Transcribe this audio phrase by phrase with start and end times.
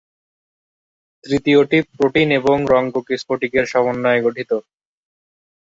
[1.23, 4.51] তৃতীয়টি প্রোটিন এবং রঙ্গক স্ফটিকের সমন্বয়ে গঠিত।